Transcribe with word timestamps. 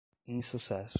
insucesso 0.27 0.89